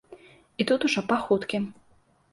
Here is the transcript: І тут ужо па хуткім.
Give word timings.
І 0.63 0.65
тут 0.71 0.87
ужо 0.89 1.05
па 1.13 1.19
хуткім. 1.27 1.71